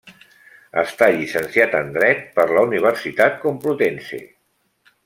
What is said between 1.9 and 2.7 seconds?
Dret per la